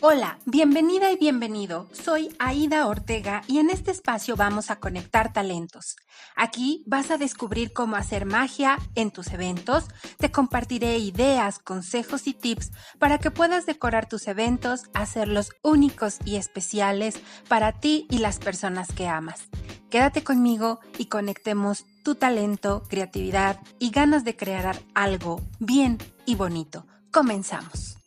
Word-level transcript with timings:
Hola, 0.00 0.38
bienvenida 0.46 1.10
y 1.10 1.16
bienvenido. 1.16 1.88
Soy 1.90 2.32
Aida 2.38 2.86
Ortega 2.86 3.42
y 3.48 3.58
en 3.58 3.68
este 3.68 3.90
espacio 3.90 4.36
vamos 4.36 4.70
a 4.70 4.78
conectar 4.78 5.32
talentos. 5.32 5.96
Aquí 6.36 6.84
vas 6.86 7.10
a 7.10 7.18
descubrir 7.18 7.72
cómo 7.72 7.96
hacer 7.96 8.24
magia 8.24 8.78
en 8.94 9.10
tus 9.10 9.32
eventos. 9.32 9.86
Te 10.18 10.30
compartiré 10.30 10.98
ideas, 10.98 11.58
consejos 11.58 12.28
y 12.28 12.32
tips 12.34 12.70
para 13.00 13.18
que 13.18 13.32
puedas 13.32 13.66
decorar 13.66 14.08
tus 14.08 14.28
eventos, 14.28 14.82
hacerlos 14.94 15.50
únicos 15.64 16.18
y 16.24 16.36
especiales 16.36 17.20
para 17.48 17.72
ti 17.72 18.06
y 18.08 18.18
las 18.18 18.38
personas 18.38 18.92
que 18.92 19.08
amas. 19.08 19.48
Quédate 19.90 20.22
conmigo 20.22 20.78
y 20.96 21.06
conectemos 21.06 21.86
tu 22.04 22.14
talento, 22.14 22.84
creatividad 22.88 23.58
y 23.80 23.90
ganas 23.90 24.22
de 24.22 24.36
crear 24.36 24.78
algo 24.94 25.42
bien 25.58 25.98
y 26.24 26.36
bonito. 26.36 26.86
Comenzamos. 27.10 27.97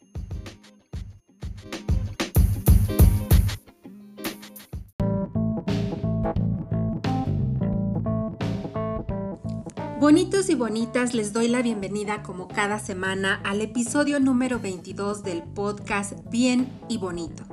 Bonitos 10.01 10.49
y 10.49 10.55
bonitas, 10.55 11.13
les 11.13 11.31
doy 11.31 11.47
la 11.47 11.61
bienvenida 11.61 12.23
como 12.23 12.47
cada 12.47 12.79
semana 12.79 13.39
al 13.43 13.61
episodio 13.61 14.19
número 14.19 14.59
22 14.59 15.21
del 15.21 15.43
podcast 15.43 16.13
Bien 16.31 16.67
y 16.89 16.97
Bonito. 16.97 17.43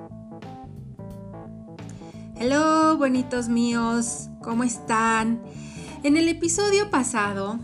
Hello, 2.37 2.97
bonitos 2.97 3.51
míos, 3.51 4.31
¿cómo 4.43 4.65
están? 4.65 5.43
En 6.03 6.17
el 6.17 6.27
episodio 6.27 6.89
pasado 6.89 7.59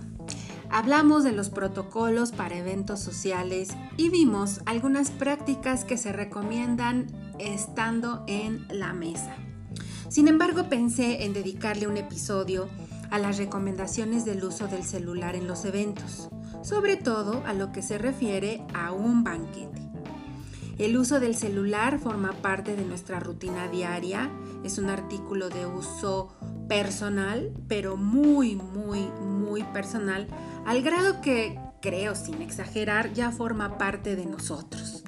hablamos 0.69 1.25
de 1.25 1.33
los 1.33 1.49
protocolos 1.49 2.33
para 2.33 2.59
eventos 2.59 3.01
sociales 3.01 3.71
y 3.97 4.11
vimos 4.11 4.61
algunas 4.67 5.11
prácticas 5.11 5.87
que 5.87 5.97
se 5.97 6.13
recomiendan 6.13 7.07
estando 7.39 8.23
en 8.27 8.67
la 8.69 8.93
mesa. 8.93 9.35
Sin 10.11 10.29
embargo, 10.29 10.69
pensé 10.69 11.25
en 11.25 11.33
dedicarle 11.33 11.89
un 11.89 11.97
episodio 11.97 12.69
a 13.11 13.19
las 13.19 13.39
recomendaciones 13.39 14.25
del 14.25 14.45
uso 14.45 14.69
del 14.69 14.85
celular 14.85 15.37
en 15.37 15.47
los 15.47 15.65
eventos, 15.65 16.29
sobre 16.63 16.97
todo 16.97 17.43
a 17.47 17.53
lo 17.53 17.73
que 17.73 17.83
se 17.83 17.99
refiere 17.99 18.63
a 18.75 18.93
un 18.93 19.25
banquete. 19.25 19.83
El 20.79 20.97
uso 20.97 21.21
del 21.21 21.37
celular 21.37 22.01
forma 22.01 22.33
parte 22.33 22.75
de 22.75 22.85
nuestra 22.85 23.21
rutina 23.21 23.69
diaria, 23.69 24.31
es 24.65 24.79
un 24.79 24.91
artículo 24.91 25.49
de 25.49 25.67
uso 25.67 26.35
personal, 26.69 27.53
pero 27.69 27.97
muy, 27.97 28.57
muy, 28.57 29.03
muy 29.21 29.63
personal, 29.63 30.27
al 30.67 30.83
grado 30.83 31.21
que, 31.21 31.61
creo 31.81 32.17
sin 32.17 32.43
exagerar, 32.43 33.13
ya 33.13 33.31
forma 33.31 33.79
parte 33.79 34.17
de 34.17 34.27
nosotros. 34.27 35.05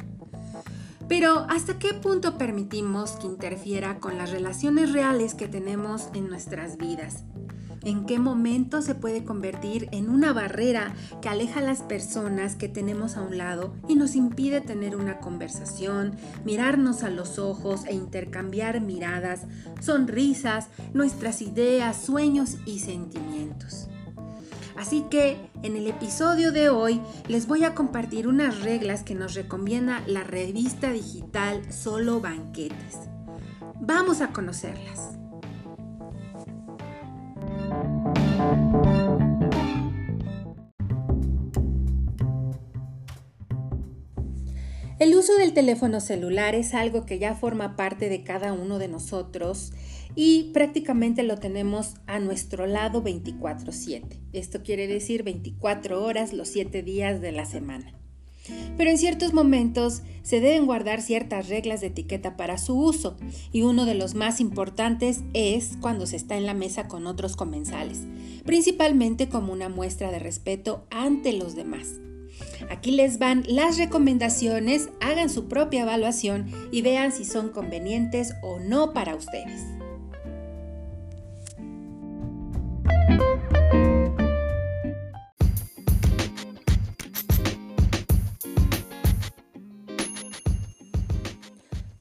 Pero 1.09 1.47
¿hasta 1.49 1.79
qué 1.79 1.95
punto 1.95 2.37
permitimos 2.37 3.13
que 3.13 3.27
interfiera 3.27 3.99
con 3.99 4.19
las 4.19 4.31
relaciones 4.31 4.93
reales 4.93 5.35
que 5.35 5.49
tenemos 5.49 6.09
en 6.15 6.29
nuestras 6.29 6.77
vidas? 6.77 7.25
En 7.87 8.05
qué 8.05 8.19
momento 8.19 8.83
se 8.83 8.97
puede 8.97 9.25
convertir 9.25 9.89
en 9.93 10.11
una 10.11 10.33
barrera 10.33 10.93
que 11.23 11.29
aleja 11.29 11.61
a 11.61 11.63
las 11.63 11.83
personas 11.83 12.57
que 12.57 12.69
tenemos 12.69 13.17
a 13.17 13.23
un 13.23 13.39
lado 13.39 13.75
y 13.89 13.95
nos 13.95 14.17
impide 14.17 14.61
tener 14.61 14.97
una 14.97 15.21
conversación, 15.21 16.17
mirarnos 16.45 17.05
a 17.05 17.11
los 17.11 17.39
ojos 17.39 17.85
e 17.87 17.95
intercambiar 17.95 18.81
miradas, 18.81 19.43
sonrisas, 19.81 20.67
nuestras 20.95 21.41
ideas, 21.41 21.97
sueños 21.97 22.57
y 22.67 22.81
sentimientos. 22.81 23.89
Así 24.77 25.05
que 25.09 25.39
en 25.63 25.77
el 25.77 25.87
episodio 25.87 26.51
de 26.51 26.69
hoy 26.69 27.01
les 27.29 27.47
voy 27.47 27.63
a 27.63 27.77
compartir 27.77 28.27
unas 28.27 28.63
reglas 28.63 29.05
que 29.05 29.15
nos 29.15 29.35
recomienda 29.35 30.03
la 30.09 30.25
revista 30.25 30.91
digital 30.91 31.73
Solo 31.73 32.21
Banquetes. 32.21 32.99
Vamos 33.81 34.21
a 34.21 34.33
conocerlas. 34.33 35.17
El 44.99 45.15
uso 45.15 45.37
del 45.37 45.53
teléfono 45.53 46.01
celular 46.01 46.55
es 46.55 46.73
algo 46.73 47.05
que 47.05 47.19
ya 47.19 47.35
forma 47.35 47.77
parte 47.77 48.09
de 48.09 48.23
cada 48.23 48.55
uno 48.55 48.79
de 48.79 48.89
nosotros 48.89 49.75
y 50.15 50.53
prácticamente 50.55 51.23
lo 51.23 51.37
tenemos 51.37 51.97
a 52.07 52.19
nuestro 52.19 52.67
lado 52.67 53.03
24/7. 53.03 54.19
Esto 54.33 54.63
quiere 54.63 54.87
decir 54.87 55.23
24 55.23 56.03
horas 56.03 56.33
los 56.33 56.49
7 56.49 56.83
días 56.83 57.21
de 57.21 57.33
la 57.33 57.45
semana. 57.45 57.93
Pero 58.79 58.89
en 58.89 58.97
ciertos 58.97 59.35
momentos 59.35 60.01
se 60.23 60.41
deben 60.41 60.65
guardar 60.65 61.03
ciertas 61.03 61.51
reglas 61.51 61.83
de 61.83 61.89
etiqueta 61.89 62.39
para 62.39 62.57
su 62.57 62.79
uso 62.79 63.19
y 63.53 63.63
uno 63.63 63.85
de 63.85 63.97
los 63.97 64.15
más 64.15 64.41
importantes 64.41 65.21
es 65.35 65.77
cuando 65.83 66.07
se 66.07 66.17
está 66.17 66.39
en 66.39 66.47
la 66.47 66.55
mesa 66.55 66.89
con 66.89 67.07
otros 67.07 67.37
comensales, 67.37 68.01
principalmente 68.47 69.29
como 69.29 69.53
una 69.53 69.69
muestra 69.69 70.11
de 70.11 70.21
respeto 70.21 70.87
ante 70.91 71.35
los 71.35 71.55
demás. 71.55 71.97
Aquí 72.71 72.91
les 72.91 73.19
van 73.19 73.45
las 73.47 73.79
recomendaciones, 73.79 74.89
hagan 75.01 75.31
su 75.31 75.49
propia 75.49 75.83
evaluación 75.83 76.51
y 76.73 76.83
vean 76.83 77.13
si 77.13 77.25
son 77.25 77.51
convenientes 77.51 78.35
o 78.43 78.59
no 78.59 78.93
para 78.93 79.15
ustedes. 79.15 79.63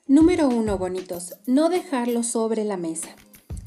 Número 0.07 0.47
1, 0.47 0.77
bonitos, 0.77 1.35
no 1.45 1.67
dejarlo 1.67 2.23
sobre 2.23 2.63
la 2.63 2.77
mesa. 2.77 3.09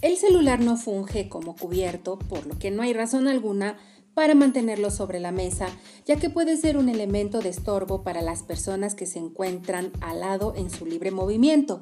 El 0.01 0.17
celular 0.17 0.61
no 0.61 0.77
funge 0.77 1.29
como 1.29 1.57
cubierto, 1.57 2.19
por 2.19 2.47
lo 2.47 2.59
que 2.59 2.71
no 2.71 2.83
hay 2.83 2.93
razón 2.93 3.29
alguna 3.29 3.77
para 4.19 4.35
mantenerlo 4.35 4.91
sobre 4.91 5.21
la 5.21 5.31
mesa, 5.31 5.69
ya 6.05 6.17
que 6.17 6.29
puede 6.29 6.57
ser 6.57 6.77
un 6.77 6.89
elemento 6.89 7.39
de 7.39 7.51
estorbo 7.51 8.03
para 8.03 8.21
las 8.21 8.43
personas 8.43 8.97
que 8.97 9.07
se 9.07 9.21
encuentran 9.21 9.93
al 10.01 10.19
lado 10.19 10.55
en 10.57 10.71
su 10.71 10.87
libre 10.87 11.13
movimiento. 11.13 11.81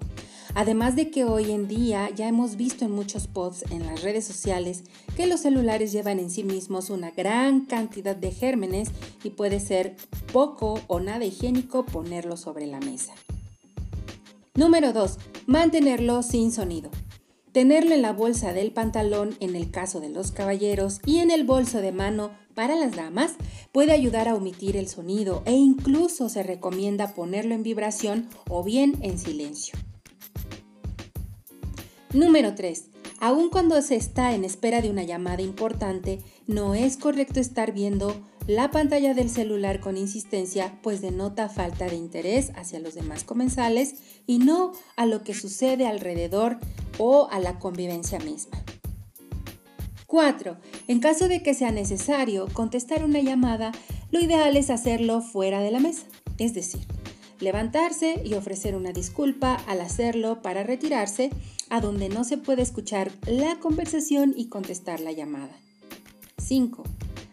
Además 0.54 0.96
de 0.96 1.10
que 1.10 1.24
hoy 1.24 1.50
en 1.50 1.66
día 1.66 2.10
ya 2.14 2.28
hemos 2.28 2.56
visto 2.56 2.84
en 2.84 2.90
muchos 2.90 3.26
posts 3.26 3.64
en 3.70 3.86
las 3.86 4.02
redes 4.02 4.26
sociales 4.26 4.82
que 5.16 5.26
los 5.26 5.40
celulares 5.40 5.92
llevan 5.92 6.18
en 6.18 6.28
sí 6.28 6.44
mismos 6.44 6.90
una 6.90 7.10
gran 7.10 7.64
cantidad 7.64 8.14
de 8.14 8.30
gérmenes 8.30 8.90
y 9.24 9.30
puede 9.30 9.58
ser 9.58 9.96
poco 10.30 10.78
o 10.88 11.00
nada 11.00 11.24
higiénico 11.24 11.86
ponerlo 11.86 12.36
sobre 12.36 12.66
la 12.66 12.80
mesa. 12.80 13.14
Número 14.54 14.92
2. 14.92 15.16
Mantenerlo 15.46 16.22
sin 16.22 16.52
sonido. 16.52 16.90
Tenerlo 17.56 17.94
en 17.94 18.02
la 18.02 18.12
bolsa 18.12 18.52
del 18.52 18.70
pantalón 18.70 19.34
en 19.40 19.56
el 19.56 19.70
caso 19.70 19.98
de 19.98 20.10
los 20.10 20.30
caballeros 20.30 21.00
y 21.06 21.20
en 21.20 21.30
el 21.30 21.44
bolso 21.44 21.80
de 21.80 21.90
mano 21.90 22.32
para 22.54 22.76
las 22.76 22.94
damas 22.94 23.32
puede 23.72 23.92
ayudar 23.92 24.28
a 24.28 24.34
omitir 24.34 24.76
el 24.76 24.88
sonido 24.88 25.42
e 25.46 25.52
incluso 25.52 26.28
se 26.28 26.42
recomienda 26.42 27.14
ponerlo 27.14 27.54
en 27.54 27.62
vibración 27.62 28.28
o 28.50 28.62
bien 28.62 28.98
en 29.00 29.16
silencio. 29.18 29.78
Número 32.12 32.54
3. 32.54 32.90
Aun 33.20 33.48
cuando 33.48 33.80
se 33.80 33.96
está 33.96 34.34
en 34.34 34.44
espera 34.44 34.82
de 34.82 34.90
una 34.90 35.04
llamada 35.04 35.40
importante, 35.40 36.18
no 36.46 36.74
es 36.74 36.98
correcto 36.98 37.40
estar 37.40 37.72
viendo 37.72 38.14
la 38.46 38.70
pantalla 38.70 39.14
del 39.14 39.30
celular 39.30 39.80
con 39.80 39.96
insistencia, 39.96 40.78
pues 40.82 41.00
denota 41.00 41.48
falta 41.48 41.86
de 41.86 41.96
interés 41.96 42.52
hacia 42.54 42.80
los 42.80 42.94
demás 42.94 43.24
comensales 43.24 43.94
y 44.26 44.38
no 44.38 44.72
a 44.96 45.06
lo 45.06 45.22
que 45.24 45.32
sucede 45.32 45.86
alrededor 45.86 46.58
o 46.98 47.28
a 47.30 47.38
la 47.38 47.58
convivencia 47.58 48.18
misma. 48.18 48.58
4. 50.06 50.56
En 50.88 51.00
caso 51.00 51.28
de 51.28 51.42
que 51.42 51.54
sea 51.54 51.72
necesario 51.72 52.46
contestar 52.52 53.04
una 53.04 53.20
llamada, 53.20 53.72
lo 54.10 54.20
ideal 54.20 54.56
es 54.56 54.70
hacerlo 54.70 55.20
fuera 55.20 55.60
de 55.60 55.70
la 55.70 55.80
mesa, 55.80 56.06
es 56.38 56.54
decir, 56.54 56.86
levantarse 57.40 58.22
y 58.24 58.34
ofrecer 58.34 58.76
una 58.76 58.92
disculpa 58.92 59.56
al 59.66 59.80
hacerlo 59.80 60.42
para 60.42 60.62
retirarse 60.62 61.30
a 61.68 61.80
donde 61.80 62.08
no 62.08 62.24
se 62.24 62.38
puede 62.38 62.62
escuchar 62.62 63.10
la 63.26 63.58
conversación 63.58 64.32
y 64.36 64.46
contestar 64.48 65.00
la 65.00 65.12
llamada. 65.12 65.56
5. 66.38 66.84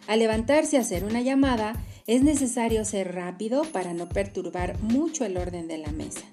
Al 0.08 0.20
levantarse 0.20 0.78
a 0.78 0.82
hacer 0.82 1.06
una 1.06 1.22
llamada, 1.22 1.74
es 2.08 2.24
necesario 2.24 2.84
ser 2.84 3.14
rápido 3.16 3.64
para 3.64 3.94
no 3.94 4.10
perturbar 4.10 4.78
mucho 4.82 5.24
el 5.24 5.38
orden 5.38 5.68
de 5.68 5.78
la 5.78 5.92
mesa. 5.92 6.24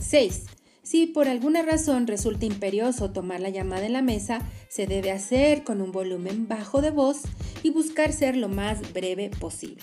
6. 0.00 0.44
Si 0.88 1.04
por 1.04 1.28
alguna 1.28 1.60
razón 1.60 2.06
resulta 2.06 2.46
imperioso 2.46 3.10
tomar 3.10 3.40
la 3.40 3.50
llamada 3.50 3.84
en 3.84 3.92
la 3.92 4.00
mesa, 4.00 4.38
se 4.70 4.86
debe 4.86 5.10
hacer 5.10 5.62
con 5.62 5.82
un 5.82 5.92
volumen 5.92 6.48
bajo 6.48 6.80
de 6.80 6.90
voz 6.90 7.24
y 7.62 7.68
buscar 7.68 8.10
ser 8.10 8.38
lo 8.38 8.48
más 8.48 8.94
breve 8.94 9.28
posible. 9.38 9.82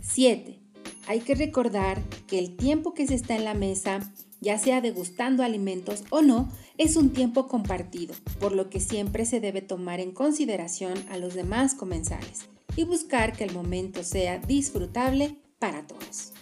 7. 0.00 0.60
Hay 1.08 1.18
que 1.22 1.34
recordar 1.34 2.00
que 2.28 2.38
el 2.38 2.56
tiempo 2.56 2.94
que 2.94 3.08
se 3.08 3.16
está 3.16 3.34
en 3.34 3.44
la 3.44 3.54
mesa, 3.54 4.12
ya 4.40 4.60
sea 4.60 4.80
degustando 4.80 5.42
alimentos 5.42 6.04
o 6.10 6.22
no, 6.22 6.48
es 6.78 6.94
un 6.94 7.10
tiempo 7.10 7.48
compartido, 7.48 8.14
por 8.38 8.52
lo 8.52 8.70
que 8.70 8.78
siempre 8.78 9.24
se 9.24 9.40
debe 9.40 9.60
tomar 9.60 9.98
en 9.98 10.12
consideración 10.12 10.94
a 11.10 11.16
los 11.16 11.34
demás 11.34 11.74
comensales 11.74 12.42
y 12.76 12.84
buscar 12.84 13.36
que 13.36 13.42
el 13.42 13.52
momento 13.52 14.04
sea 14.04 14.38
disfrutable 14.38 15.34
para 15.58 15.84
todos. 15.84 16.32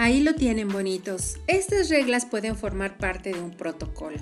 Ahí 0.00 0.22
lo 0.22 0.34
tienen 0.34 0.68
bonitos. 0.68 1.36
Estas 1.46 1.90
reglas 1.90 2.24
pueden 2.24 2.56
formar 2.56 2.96
parte 2.96 3.34
de 3.34 3.40
un 3.42 3.50
protocolo. 3.50 4.16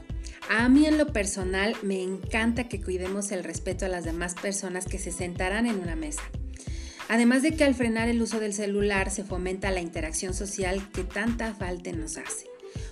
A 0.50 0.68
mí 0.68 0.86
en 0.86 0.98
lo 0.98 1.12
personal 1.12 1.76
me 1.84 2.02
encanta 2.02 2.68
que 2.68 2.82
cuidemos 2.82 3.30
el 3.30 3.44
respeto 3.44 3.86
a 3.86 3.88
las 3.88 4.02
demás 4.04 4.34
personas 4.34 4.86
que 4.86 4.98
se 4.98 5.12
sentarán 5.12 5.66
en 5.66 5.78
una 5.78 5.94
mesa. 5.94 6.22
Además 7.08 7.42
de 7.42 7.54
que 7.54 7.62
al 7.62 7.76
frenar 7.76 8.08
el 8.08 8.20
uso 8.20 8.40
del 8.40 8.54
celular 8.54 9.12
se 9.12 9.22
fomenta 9.22 9.70
la 9.70 9.80
interacción 9.80 10.34
social 10.34 10.82
que 10.90 11.04
tanta 11.04 11.54
falta 11.54 11.92
nos 11.92 12.16
hace. 12.16 12.48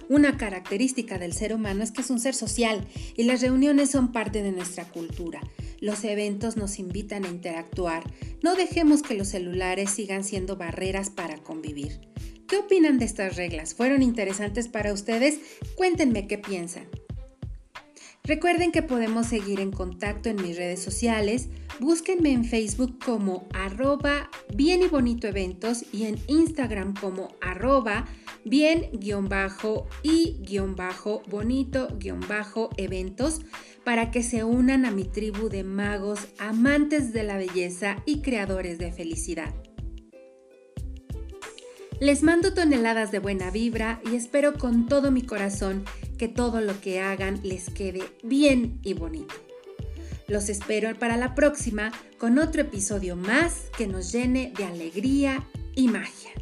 Una 0.08 0.36
característica 0.36 1.18
del 1.18 1.32
ser 1.32 1.52
humano 1.52 1.82
es 1.82 1.90
que 1.90 2.02
es 2.02 2.10
un 2.10 2.20
ser 2.20 2.36
social 2.36 2.86
y 3.16 3.24
las 3.24 3.40
reuniones 3.40 3.90
son 3.90 4.12
parte 4.12 4.44
de 4.44 4.52
nuestra 4.52 4.84
cultura. 4.84 5.40
Los 5.80 6.04
eventos 6.04 6.56
nos 6.56 6.78
invitan 6.78 7.24
a 7.24 7.30
interactuar. 7.30 8.04
No 8.44 8.54
dejemos 8.54 9.02
que 9.02 9.14
los 9.14 9.26
celulares 9.26 9.90
sigan 9.90 10.22
siendo 10.22 10.54
barreras 10.56 11.10
para 11.10 11.38
convivir. 11.38 11.98
¿Qué 12.48 12.58
opinan 12.58 12.98
de 12.98 13.04
estas 13.04 13.36
reglas? 13.36 13.74
¿Fueron 13.74 14.02
interesantes 14.02 14.68
para 14.68 14.92
ustedes? 14.92 15.40
Cuéntenme 15.74 16.28
qué 16.28 16.38
piensan. 16.38 16.84
Recuerden 18.22 18.72
que 18.72 18.82
podemos 18.82 19.26
seguir 19.26 19.60
en 19.60 19.70
contacto 19.70 20.28
en 20.28 20.36
mis 20.42 20.56
redes 20.56 20.82
sociales. 20.82 21.48
Búsquenme 21.78 22.32
en 22.32 22.44
Facebook 22.44 22.98
como 23.04 23.46
arroba 23.52 24.30
bien 24.54 24.82
y 24.82 24.88
bonito 24.88 25.28
eventos 25.28 25.84
y 25.92 26.04
en 26.04 26.18
Instagram 26.26 26.94
como 26.94 27.28
arroba 27.40 28.06
bien 28.44 28.88
y 28.92 29.12
bonito 31.28 31.88
eventos 32.76 33.40
para 33.84 34.10
que 34.10 34.22
se 34.24 34.42
unan 34.44 34.84
a 34.86 34.90
mi 34.90 35.04
tribu 35.04 35.48
de 35.48 35.62
magos, 35.62 36.28
amantes 36.38 37.12
de 37.12 37.22
la 37.22 37.36
belleza 37.36 38.02
y 38.06 38.22
creadores 38.22 38.78
de 38.78 38.90
felicidad. 38.90 39.54
Les 41.98 42.22
mando 42.22 42.52
toneladas 42.52 43.10
de 43.10 43.20
buena 43.20 43.50
vibra 43.50 44.00
y 44.04 44.16
espero 44.16 44.54
con 44.54 44.86
todo 44.86 45.10
mi 45.10 45.22
corazón 45.22 45.84
que 46.18 46.28
todo 46.28 46.60
lo 46.60 46.78
que 46.80 47.00
hagan 47.00 47.40
les 47.42 47.70
quede 47.70 48.02
bien 48.22 48.80
y 48.82 48.92
bonito. 48.92 49.34
Los 50.28 50.50
espero 50.50 50.94
para 50.98 51.16
la 51.16 51.34
próxima 51.34 51.92
con 52.18 52.38
otro 52.38 52.60
episodio 52.60 53.16
más 53.16 53.70
que 53.78 53.86
nos 53.86 54.12
llene 54.12 54.52
de 54.56 54.64
alegría 54.64 55.46
y 55.74 55.88
magia. 55.88 56.32